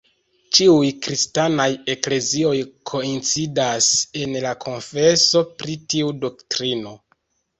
[0.57, 2.53] Ĉiuj kristanaj eklezioj
[2.91, 3.91] koincidas
[4.23, 6.95] en la konfeso pri tiu doktrino.